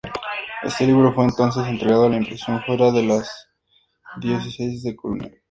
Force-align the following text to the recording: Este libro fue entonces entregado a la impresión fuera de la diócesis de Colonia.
Este 0.63 0.87
libro 0.87 1.13
fue 1.13 1.25
entonces 1.25 1.63
entregado 1.67 2.05
a 2.07 2.09
la 2.09 2.17
impresión 2.17 2.59
fuera 2.65 2.91
de 2.91 3.03
la 3.03 3.21
diócesis 4.19 4.81
de 4.81 4.95
Colonia. 4.95 5.31